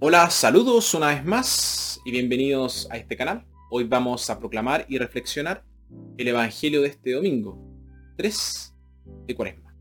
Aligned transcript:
Hola, 0.00 0.28
saludos 0.28 0.92
una 0.94 1.08
vez 1.08 1.24
más 1.24 2.00
y 2.04 2.10
bienvenidos 2.10 2.88
a 2.90 2.96
este 2.96 3.16
canal. 3.16 3.46
Hoy 3.70 3.84
vamos 3.84 4.28
a 4.28 4.38
proclamar 4.40 4.84
y 4.88 4.98
reflexionar 4.98 5.62
el 6.18 6.28
Evangelio 6.28 6.82
de 6.82 6.88
este 6.88 7.12
domingo, 7.12 7.56
3 8.16 8.74
de 9.28 9.34
Cuaresma. 9.36 9.74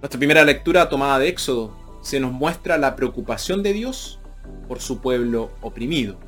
Nuestra 0.00 0.18
primera 0.18 0.44
lectura 0.44 0.88
tomada 0.88 1.18
de 1.18 1.28
Éxodo 1.28 1.76
se 2.00 2.20
nos 2.20 2.32
muestra 2.32 2.78
la 2.78 2.94
preocupación 2.94 3.64
de 3.64 3.72
Dios 3.72 4.20
por 4.68 4.80
su 4.80 5.00
pueblo 5.00 5.50
oprimido. 5.60 6.27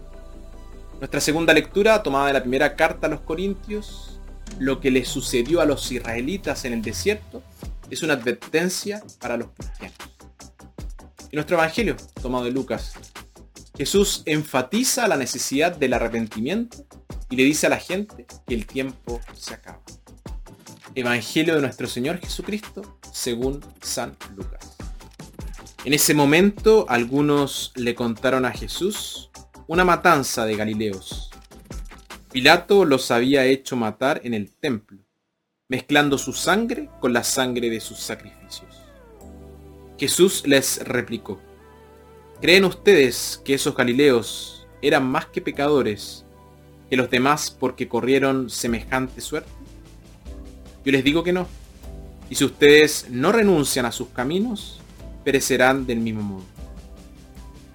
Nuestra 1.00 1.22
segunda 1.22 1.54
lectura, 1.54 2.02
tomada 2.02 2.26
de 2.26 2.34
la 2.34 2.42
primera 2.42 2.76
carta 2.76 3.06
a 3.06 3.10
los 3.10 3.22
Corintios, 3.22 4.20
lo 4.58 4.80
que 4.80 4.90
le 4.90 5.06
sucedió 5.06 5.62
a 5.62 5.64
los 5.64 5.90
israelitas 5.90 6.66
en 6.66 6.74
el 6.74 6.82
desierto, 6.82 7.42
es 7.88 8.02
una 8.02 8.12
advertencia 8.12 9.02
para 9.18 9.38
los 9.38 9.48
cristianos. 9.56 9.96
Y 11.32 11.36
nuestro 11.36 11.56
Evangelio, 11.56 11.96
tomado 12.20 12.44
de 12.44 12.50
Lucas, 12.50 12.92
Jesús 13.78 14.22
enfatiza 14.26 15.08
la 15.08 15.16
necesidad 15.16 15.74
del 15.74 15.94
arrepentimiento 15.94 16.84
y 17.30 17.36
le 17.36 17.44
dice 17.44 17.66
a 17.66 17.70
la 17.70 17.78
gente 17.78 18.26
que 18.46 18.54
el 18.54 18.66
tiempo 18.66 19.22
se 19.34 19.54
acaba. 19.54 19.80
Evangelio 20.94 21.54
de 21.54 21.62
nuestro 21.62 21.86
Señor 21.86 22.18
Jesucristo 22.18 22.98
según 23.10 23.64
San 23.80 24.18
Lucas. 24.36 24.76
En 25.86 25.94
ese 25.94 26.12
momento 26.12 26.84
algunos 26.90 27.72
le 27.74 27.94
contaron 27.94 28.44
a 28.44 28.50
Jesús 28.50 29.29
una 29.70 29.84
matanza 29.84 30.46
de 30.46 30.56
Galileos. 30.56 31.30
Pilato 32.32 32.84
los 32.84 33.12
había 33.12 33.44
hecho 33.44 33.76
matar 33.76 34.20
en 34.24 34.34
el 34.34 34.50
templo, 34.50 34.98
mezclando 35.68 36.18
su 36.18 36.32
sangre 36.32 36.90
con 36.98 37.12
la 37.12 37.22
sangre 37.22 37.70
de 37.70 37.78
sus 37.78 38.00
sacrificios. 38.00 38.82
Jesús 39.96 40.44
les 40.44 40.84
replicó, 40.84 41.40
¿creen 42.40 42.64
ustedes 42.64 43.40
que 43.44 43.54
esos 43.54 43.76
Galileos 43.76 44.66
eran 44.82 45.06
más 45.06 45.26
que 45.26 45.40
pecadores 45.40 46.26
que 46.88 46.96
los 46.96 47.08
demás 47.08 47.56
porque 47.56 47.86
corrieron 47.86 48.50
semejante 48.50 49.20
suerte? 49.20 49.52
Yo 50.84 50.90
les 50.90 51.04
digo 51.04 51.22
que 51.22 51.32
no. 51.32 51.46
Y 52.28 52.34
si 52.34 52.44
ustedes 52.44 53.06
no 53.08 53.30
renuncian 53.30 53.86
a 53.86 53.92
sus 53.92 54.08
caminos, 54.08 54.80
perecerán 55.22 55.86
del 55.86 56.00
mismo 56.00 56.22
modo 56.22 56.59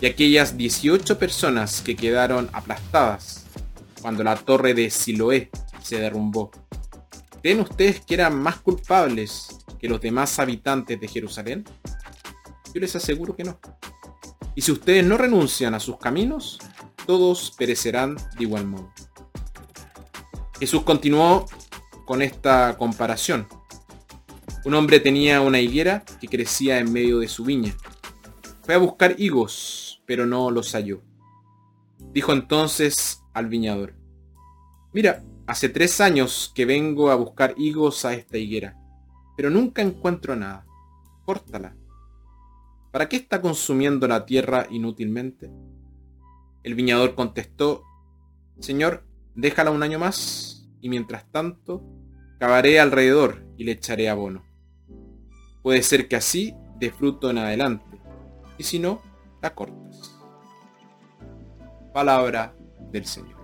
y 0.01 0.05
aquellas 0.05 0.57
18 0.57 1.17
personas 1.17 1.81
que 1.81 1.95
quedaron 1.95 2.49
aplastadas 2.53 3.45
cuando 4.01 4.23
la 4.23 4.35
torre 4.35 4.73
de 4.73 4.89
Siloé 4.89 5.49
se 5.81 5.99
derrumbó. 5.99 6.51
¿Creen 7.41 7.61
ustedes 7.61 8.01
que 8.01 8.15
eran 8.15 8.37
más 8.37 8.57
culpables 8.57 9.47
que 9.79 9.87
los 9.87 10.01
demás 10.01 10.37
habitantes 10.39 10.99
de 10.99 11.07
Jerusalén? 11.07 11.63
Yo 12.73 12.81
les 12.81 12.95
aseguro 12.95 13.35
que 13.35 13.43
no. 13.43 13.59
Y 14.55 14.61
si 14.61 14.71
ustedes 14.71 15.05
no 15.05 15.17
renuncian 15.17 15.73
a 15.73 15.79
sus 15.79 15.97
caminos, 15.97 16.59
todos 17.05 17.51
perecerán 17.57 18.15
de 18.15 18.43
igual 18.43 18.65
modo. 18.65 18.91
Jesús 20.59 20.83
continuó 20.83 21.45
con 22.05 22.21
esta 22.21 22.77
comparación. 22.77 23.47
Un 24.63 24.73
hombre 24.73 24.99
tenía 24.99 25.41
una 25.41 25.59
higuera 25.59 26.03
que 26.19 26.27
crecía 26.27 26.79
en 26.79 26.91
medio 26.91 27.19
de 27.19 27.27
su 27.27 27.43
viña. 27.43 27.75
Fue 28.63 28.73
a 28.73 28.79
buscar 28.79 29.15
higos 29.19 29.84
pero 30.05 30.25
no 30.25 30.51
los 30.51 30.73
halló. 30.73 31.01
Dijo 32.11 32.33
entonces 32.33 33.23
al 33.33 33.47
viñador, 33.47 33.93
mira, 34.93 35.23
hace 35.47 35.69
tres 35.69 36.01
años 36.01 36.51
que 36.55 36.65
vengo 36.65 37.11
a 37.11 37.15
buscar 37.15 37.53
higos 37.57 38.05
a 38.05 38.13
esta 38.13 38.37
higuera, 38.37 38.77
pero 39.35 39.49
nunca 39.49 39.81
encuentro 39.81 40.35
nada. 40.35 40.65
Córtala. 41.25 41.75
¿Para 42.91 43.09
qué 43.09 43.17
está 43.17 43.41
consumiendo 43.41 44.07
la 44.07 44.25
tierra 44.25 44.67
inútilmente? 44.69 45.51
El 46.63 46.75
viñador 46.75 47.13
contestó, 47.13 47.83
Señor, 48.59 49.05
déjala 49.35 49.71
un 49.71 49.83
año 49.83 49.99
más, 49.99 50.69
y 50.81 50.89
mientras 50.89 51.29
tanto, 51.31 51.83
cavaré 52.39 52.79
alrededor 52.79 53.45
y 53.57 53.65
le 53.65 53.73
echaré 53.73 54.09
abono. 54.09 54.43
Puede 55.61 55.83
ser 55.83 56.07
que 56.07 56.15
así 56.15 56.55
dé 56.79 56.91
fruto 56.91 57.29
en 57.29 57.39
adelante, 57.39 57.99
y 58.57 58.63
si 58.63 58.79
no, 58.79 59.01
Palabra 61.93 62.55
del 62.91 63.05
Señor. 63.05 63.35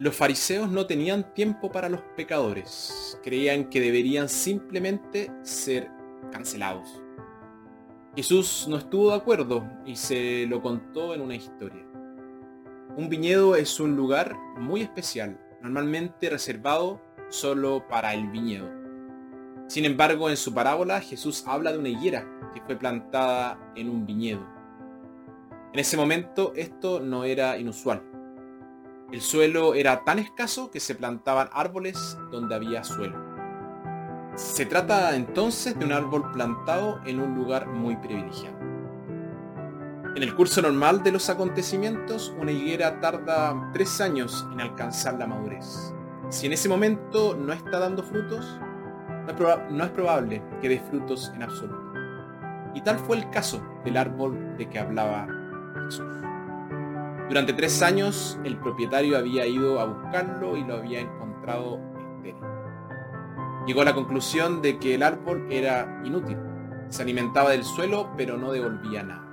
Los 0.00 0.16
fariseos 0.16 0.70
no 0.70 0.86
tenían 0.86 1.34
tiempo 1.34 1.70
para 1.70 1.90
los 1.90 2.00
pecadores, 2.16 2.99
creían 3.22 3.68
que 3.70 3.80
deberían 3.80 4.28
simplemente 4.28 5.30
ser 5.42 5.90
cancelados. 6.30 7.02
Jesús 8.16 8.66
no 8.68 8.76
estuvo 8.76 9.10
de 9.10 9.16
acuerdo 9.16 9.68
y 9.86 9.96
se 9.96 10.46
lo 10.46 10.60
contó 10.60 11.14
en 11.14 11.20
una 11.20 11.36
historia. 11.36 11.86
Un 12.96 13.08
viñedo 13.08 13.54
es 13.54 13.78
un 13.78 13.96
lugar 13.96 14.36
muy 14.58 14.82
especial, 14.82 15.40
normalmente 15.62 16.28
reservado 16.28 17.00
solo 17.28 17.86
para 17.88 18.12
el 18.14 18.28
viñedo. 18.28 18.68
Sin 19.68 19.84
embargo, 19.84 20.28
en 20.28 20.36
su 20.36 20.52
parábola 20.52 21.00
Jesús 21.00 21.44
habla 21.46 21.70
de 21.72 21.78
una 21.78 21.88
higuera 21.88 22.26
que 22.52 22.60
fue 22.62 22.76
plantada 22.76 23.72
en 23.76 23.88
un 23.88 24.04
viñedo. 24.04 24.44
En 25.72 25.78
ese 25.78 25.96
momento 25.96 26.52
esto 26.56 26.98
no 26.98 27.22
era 27.22 27.56
inusual. 27.56 28.02
El 29.12 29.20
suelo 29.20 29.74
era 29.74 30.04
tan 30.04 30.20
escaso 30.20 30.70
que 30.70 30.78
se 30.78 30.94
plantaban 30.94 31.50
árboles 31.52 32.16
donde 32.30 32.54
había 32.54 32.84
suelo. 32.84 33.18
Se 34.36 34.66
trata 34.66 35.16
entonces 35.16 35.76
de 35.76 35.84
un 35.84 35.92
árbol 35.92 36.30
plantado 36.30 37.00
en 37.04 37.18
un 37.18 37.34
lugar 37.34 37.66
muy 37.66 37.96
privilegiado. 37.96 38.56
En 40.14 40.22
el 40.22 40.34
curso 40.34 40.62
normal 40.62 41.02
de 41.02 41.10
los 41.10 41.28
acontecimientos, 41.28 42.32
una 42.38 42.52
higuera 42.52 43.00
tarda 43.00 43.70
tres 43.72 44.00
años 44.00 44.46
en 44.52 44.60
alcanzar 44.60 45.14
la 45.14 45.26
madurez. 45.26 45.92
Si 46.28 46.46
en 46.46 46.52
ese 46.52 46.68
momento 46.68 47.36
no 47.36 47.52
está 47.52 47.80
dando 47.80 48.04
frutos, 48.04 48.60
no 49.70 49.84
es, 49.84 49.90
probable 49.90 50.42
que 50.60 50.68
dé 50.68 50.78
frutos 50.78 51.32
en 51.34 51.42
absoluto. 51.42 51.92
Y 52.74 52.80
tal 52.82 52.98
fue 52.98 53.16
el 53.16 53.30
caso 53.30 53.60
del 53.84 53.96
árbol 53.96 54.56
de 54.56 54.68
que 54.68 54.78
hablaba 54.78 55.26
Jesús. 55.84 56.29
Durante 57.30 57.52
tres 57.52 57.80
años 57.80 58.40
el 58.42 58.56
propietario 58.56 59.16
había 59.16 59.46
ido 59.46 59.78
a 59.78 59.84
buscarlo 59.84 60.56
y 60.56 60.64
lo 60.64 60.74
había 60.74 60.98
encontrado 60.98 61.78
estéril. 61.96 62.42
Llegó 63.68 63.82
a 63.82 63.84
la 63.84 63.94
conclusión 63.94 64.60
de 64.60 64.80
que 64.80 64.96
el 64.96 65.04
árbol 65.04 65.46
era 65.48 66.02
inútil. 66.04 66.36
Se 66.88 67.02
alimentaba 67.02 67.50
del 67.50 67.62
suelo 67.62 68.10
pero 68.16 68.36
no 68.36 68.50
devolvía 68.50 69.04
nada. 69.04 69.30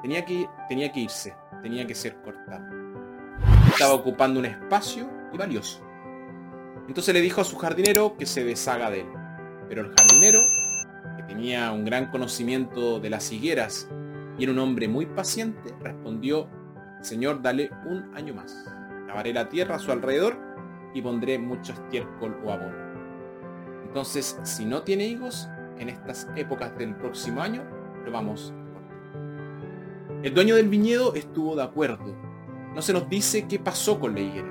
Tenía 0.00 0.24
que, 0.24 0.48
tenía 0.66 0.90
que 0.90 1.00
irse, 1.00 1.36
tenía 1.62 1.86
que 1.86 1.94
ser 1.94 2.22
cortado. 2.22 2.64
Estaba 3.68 3.92
ocupando 3.92 4.40
un 4.40 4.46
espacio 4.46 5.10
y 5.30 5.36
valioso. 5.36 5.82
Entonces 6.88 7.12
le 7.12 7.20
dijo 7.20 7.42
a 7.42 7.44
su 7.44 7.58
jardinero 7.58 8.16
que 8.16 8.24
se 8.24 8.44
deshaga 8.44 8.90
de 8.90 9.00
él. 9.00 9.08
Pero 9.68 9.82
el 9.82 9.94
jardinero, 9.94 10.40
que 11.18 11.22
tenía 11.24 11.70
un 11.70 11.84
gran 11.84 12.10
conocimiento 12.10 12.98
de 12.98 13.10
las 13.10 13.30
higueras 13.30 13.90
y 14.38 14.44
era 14.44 14.52
un 14.52 14.58
hombre 14.58 14.88
muy 14.88 15.04
paciente, 15.04 15.74
respondió 15.82 16.48
Señor, 17.00 17.42
dale 17.42 17.70
un 17.86 18.14
año 18.14 18.34
más. 18.34 18.66
Lavaré 19.06 19.32
la 19.32 19.48
tierra 19.48 19.76
a 19.76 19.78
su 19.78 19.92
alrededor 19.92 20.36
y 20.94 21.02
pondré 21.02 21.38
mucho 21.38 21.72
estiércol 21.72 22.36
o 22.44 22.50
abono. 22.50 22.76
Entonces, 23.84 24.38
si 24.42 24.64
no 24.64 24.82
tiene 24.82 25.06
higos, 25.06 25.48
en 25.78 25.88
estas 25.88 26.28
épocas 26.36 26.76
del 26.76 26.94
próximo 26.96 27.40
año, 27.40 27.62
lo 28.04 28.12
vamos 28.12 28.52
a 28.52 28.72
cortar. 28.72 30.24
El 30.24 30.34
dueño 30.34 30.56
del 30.56 30.68
viñedo 30.68 31.14
estuvo 31.14 31.56
de 31.56 31.62
acuerdo. 31.62 32.14
No 32.74 32.82
se 32.82 32.92
nos 32.92 33.08
dice 33.08 33.46
qué 33.48 33.58
pasó 33.58 33.98
con 33.98 34.14
la 34.14 34.20
higuera, 34.20 34.48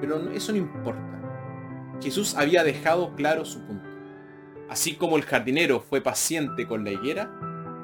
pero 0.00 0.30
eso 0.30 0.52
no 0.52 0.58
importa. 0.58 1.00
Jesús 2.02 2.34
había 2.34 2.64
dejado 2.64 3.14
claro 3.14 3.44
su 3.44 3.64
punto. 3.66 3.88
Así 4.68 4.96
como 4.96 5.16
el 5.16 5.22
jardinero 5.22 5.80
fue 5.80 6.00
paciente 6.00 6.66
con 6.66 6.84
la 6.84 6.90
higuera, 6.90 7.30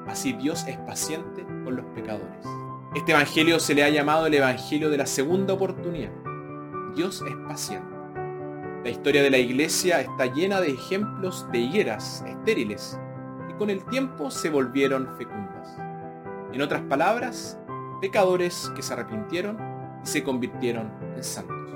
así 0.07 0.33
Dios 0.33 0.65
es 0.67 0.77
paciente 0.77 1.43
con 1.63 1.75
los 1.75 1.85
pecadores. 1.87 2.45
Este 2.99 3.13
evangelio 3.13 3.61
se 3.61 3.73
le 3.73 3.85
ha 3.85 3.89
llamado 3.89 4.25
el 4.25 4.33
evangelio 4.33 4.89
de 4.89 4.97
la 4.97 5.05
segunda 5.05 5.53
oportunidad. 5.53 6.11
Dios 6.93 7.23
es 7.25 7.33
paciente. 7.47 7.87
La 8.83 8.89
historia 8.89 9.23
de 9.23 9.29
la 9.29 9.37
iglesia 9.37 10.01
está 10.01 10.25
llena 10.25 10.59
de 10.59 10.71
ejemplos 10.71 11.49
de 11.49 11.59
higueras 11.59 12.25
estériles 12.27 12.99
que 13.47 13.55
con 13.55 13.69
el 13.69 13.85
tiempo 13.85 14.29
se 14.29 14.49
volvieron 14.49 15.15
fecundas. 15.17 15.77
En 16.51 16.61
otras 16.61 16.81
palabras, 16.81 17.57
pecadores 18.01 18.69
que 18.75 18.81
se 18.81 18.91
arrepintieron 18.91 19.57
y 20.03 20.05
se 20.05 20.21
convirtieron 20.21 20.91
en 21.15 21.23
santos. 21.23 21.71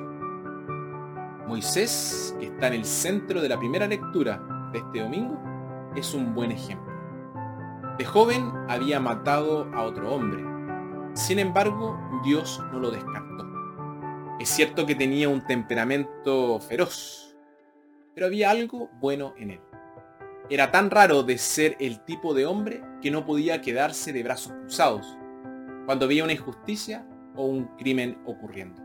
Moisés, 1.47 2.35
que 2.37 2.47
está 2.47 2.67
en 2.67 2.73
el 2.73 2.83
centro 2.83 3.41
de 3.41 3.47
la 3.47 3.57
primera 3.57 3.87
lectura 3.87 4.43
de 4.73 4.79
este 4.79 4.99
domingo, 4.99 5.39
es 5.95 6.13
un 6.13 6.35
buen 6.35 6.51
ejemplo. 6.51 6.93
De 7.97 8.03
joven 8.03 8.51
había 8.67 8.99
matado 8.99 9.73
a 9.73 9.83
otro 9.83 10.13
hombre. 10.13 10.51
Sin 11.13 11.38
embargo, 11.38 12.00
Dios 12.24 12.60
no 12.71 12.80
lo 12.80 12.89
descartó. 12.89 13.48
Es 14.39 14.50
cierto 14.50 14.86
que 14.86 14.95
tenía 14.95 15.30
un 15.30 15.45
temperamento 15.45 16.60
feroz, 16.60 17.38
pero 18.15 18.25
había 18.25 18.50
algo 18.50 18.89
bueno 19.00 19.36
en 19.38 19.51
él. 19.51 19.62
Era 20.50 20.71
tan 20.71 20.89
raro 20.89 21.24
de 21.24 21.38
ser 21.38 21.77
el 21.80 22.04
tipo 22.04 22.33
de 22.33 22.45
hombre 22.45 22.83
que 23.01 23.12
no 23.12 23.25
podía 23.25 23.62
quedarse 23.62 24.12
de 24.12 24.24
brazos 24.24 24.54
cruzados 24.54 25.18
cuando 25.86 26.07
veía 26.07 26.24
una 26.24 26.33
injusticia 26.33 27.07
o 27.36 27.45
un 27.45 27.66
crimen 27.77 28.18
ocurriendo. 28.25 28.81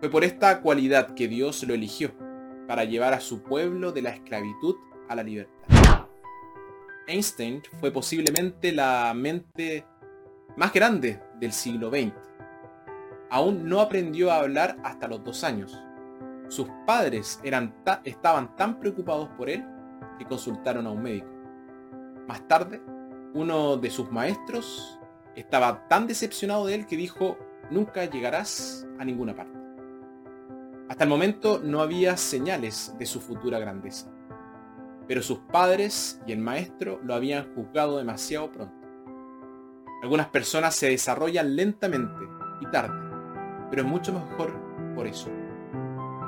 Fue 0.00 0.10
por 0.10 0.24
esta 0.24 0.60
cualidad 0.60 1.14
que 1.14 1.28
Dios 1.28 1.62
lo 1.62 1.74
eligió, 1.74 2.12
para 2.66 2.84
llevar 2.84 3.14
a 3.14 3.20
su 3.20 3.42
pueblo 3.42 3.92
de 3.92 4.02
la 4.02 4.10
esclavitud 4.10 4.74
a 5.08 5.14
la 5.14 5.22
libertad. 5.22 6.06
Einstein 7.06 7.62
fue 7.80 7.92
posiblemente 7.92 8.72
la 8.72 9.12
mente 9.14 9.86
más 10.56 10.72
grande 10.72 11.22
del 11.38 11.52
siglo 11.52 11.90
XX. 11.90 12.12
Aún 13.30 13.68
no 13.68 13.80
aprendió 13.80 14.30
a 14.30 14.38
hablar 14.38 14.76
hasta 14.82 15.08
los 15.08 15.22
dos 15.22 15.44
años. 15.44 15.78
Sus 16.48 16.68
padres 16.86 17.40
eran 17.42 17.74
estaban 18.04 18.54
tan 18.56 18.78
preocupados 18.78 19.28
por 19.36 19.50
él 19.50 19.64
que 20.18 20.24
consultaron 20.24 20.86
a 20.86 20.90
un 20.90 21.02
médico. 21.02 21.28
Más 22.26 22.46
tarde, 22.48 22.80
uno 23.34 23.76
de 23.76 23.90
sus 23.90 24.10
maestros 24.10 24.98
estaba 25.34 25.86
tan 25.88 26.06
decepcionado 26.06 26.66
de 26.66 26.74
él 26.74 26.86
que 26.86 26.96
dijo, 26.96 27.36
nunca 27.70 28.04
llegarás 28.04 28.86
a 28.98 29.04
ninguna 29.04 29.34
parte. 29.34 29.58
Hasta 30.88 31.04
el 31.04 31.10
momento 31.10 31.60
no 31.62 31.80
había 31.80 32.16
señales 32.16 32.94
de 32.98 33.06
su 33.06 33.20
futura 33.20 33.58
grandeza 33.58 34.08
pero 35.06 35.22
sus 35.22 35.38
padres 35.38 36.20
y 36.26 36.32
el 36.32 36.38
maestro 36.38 37.00
lo 37.04 37.14
habían 37.14 37.54
juzgado 37.54 37.98
demasiado 37.98 38.50
pronto. 38.50 38.85
Algunas 40.02 40.28
personas 40.28 40.74
se 40.74 40.88
desarrollan 40.90 41.56
lentamente 41.56 42.28
y 42.60 42.66
tarde, 42.66 42.98
pero 43.70 43.82
es 43.82 43.88
mucho 43.88 44.12
mejor 44.12 44.52
por 44.94 45.06
eso. 45.06 45.30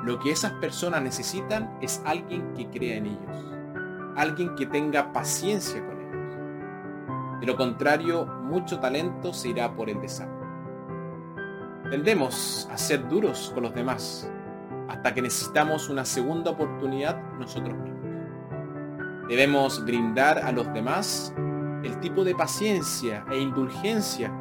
Lo 0.03 0.19
que 0.19 0.31
esas 0.31 0.53
personas 0.53 1.01
necesitan 1.01 1.77
es 1.81 2.01
alguien 2.05 2.53
que 2.53 2.67
crea 2.69 2.97
en 2.97 3.05
ellos, 3.05 3.45
alguien 4.15 4.55
que 4.55 4.65
tenga 4.65 5.13
paciencia 5.13 5.85
con 5.85 5.99
ellos. 6.01 7.39
De 7.41 7.45
lo 7.45 7.55
contrario, 7.55 8.25
mucho 8.25 8.79
talento 8.79 9.33
se 9.33 9.49
irá 9.49 9.75
por 9.75 9.89
el 9.89 10.01
desastre. 10.01 10.35
Tendemos 11.89 12.67
a 12.71 12.77
ser 12.77 13.07
duros 13.07 13.51
con 13.53 13.63
los 13.63 13.73
demás 13.73 14.29
hasta 14.89 15.13
que 15.13 15.21
necesitamos 15.21 15.89
una 15.89 16.05
segunda 16.05 16.51
oportunidad 16.51 17.21
nosotros 17.39 17.75
mismos. 17.77 17.99
Debemos 19.27 19.85
brindar 19.85 20.39
a 20.39 20.51
los 20.51 20.71
demás 20.73 21.33
el 21.83 21.99
tipo 21.99 22.23
de 22.23 22.35
paciencia 22.35 23.25
e 23.31 23.39
indulgencia 23.39 24.31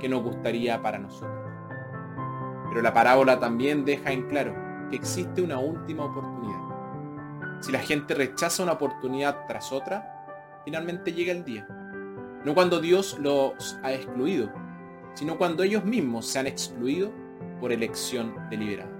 que 0.00 0.08
nos 0.08 0.22
gustaría 0.22 0.80
para 0.80 0.98
nosotros. 0.98 1.30
Pero 2.68 2.82
la 2.82 2.94
parábola 2.94 3.38
también 3.38 3.84
deja 3.84 4.12
en 4.12 4.28
claro 4.28 4.54
que 4.90 4.96
existe 4.96 5.42
una 5.42 5.58
última 5.58 6.04
oportunidad. 6.04 6.58
Si 7.60 7.72
la 7.72 7.80
gente 7.80 8.14
rechaza 8.14 8.62
una 8.62 8.72
oportunidad 8.72 9.46
tras 9.46 9.72
otra, 9.72 10.60
finalmente 10.64 11.12
llega 11.12 11.32
el 11.32 11.44
día. 11.44 11.66
No 12.44 12.54
cuando 12.54 12.80
Dios 12.80 13.18
los 13.18 13.78
ha 13.82 13.92
excluido, 13.92 14.50
sino 15.14 15.36
cuando 15.36 15.62
ellos 15.62 15.84
mismos 15.84 16.26
se 16.26 16.38
han 16.38 16.46
excluido 16.46 17.10
por 17.60 17.72
elección 17.72 18.34
deliberada. 18.48 18.90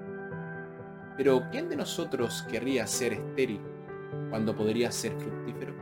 Pero 1.16 1.42
¿quién 1.50 1.68
de 1.68 1.76
nosotros 1.76 2.44
querría 2.50 2.86
ser 2.86 3.12
estéril 3.12 3.60
cuando 4.30 4.54
podría 4.54 4.90
ser 4.90 5.12
fructífero. 5.12 5.74